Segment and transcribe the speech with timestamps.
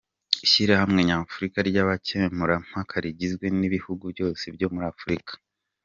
[0.45, 5.31] Ishyirahamwe Nyafurika ry’Abakemurampaka rigizwe n’ibihugu byose byo muri Afurika.